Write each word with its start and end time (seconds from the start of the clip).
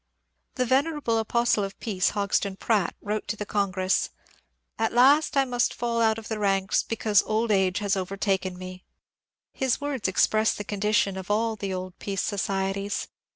The 0.55 0.65
venerable 0.65 1.19
apostle 1.19 1.63
of 1.63 1.79
Peace, 1.79 2.09
Hodgson 2.09 2.55
Pratt, 2.55 2.95
wrote 3.03 3.27
to 3.27 3.35
the 3.35 3.45
Congress, 3.45 4.09
^^ 4.29 4.83
At 4.83 4.93
last 4.93 5.37
I 5.37 5.45
must 5.45 5.75
fall 5.75 6.01
out 6.01 6.17
of 6.17 6.27
the 6.27 6.39
ranks, 6.39 6.81
because 6.81 7.21
old 7.21 7.51
age 7.51 7.77
has 7.77 7.95
overtaken 7.95 8.57
me." 8.57 8.83
His 9.51 9.79
words 9.79 10.07
express 10.07 10.55
the 10.55 10.63
condition 10.63 11.17
of 11.17 11.29
all 11.29 11.55
the 11.55 11.71
old 11.71 11.99
peace 11.99 12.23
societies. 12.23 13.09